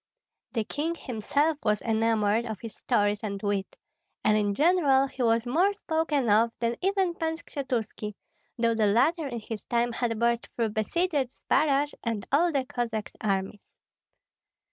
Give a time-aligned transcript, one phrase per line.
[0.53, 3.75] The king himself was enamored of his stories and wit;
[4.23, 8.15] and in general he was more spoken of than even Pan Skshetuski,
[8.57, 13.11] though the latter in his time had burst through besieged Zbaraj and all the Cossack
[13.21, 13.61] armies.